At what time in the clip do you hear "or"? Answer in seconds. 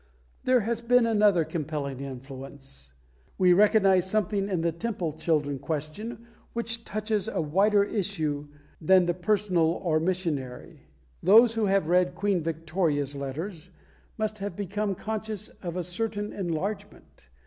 9.73-9.99